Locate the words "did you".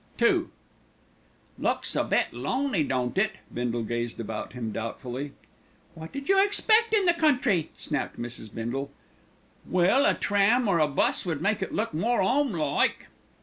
6.11-6.43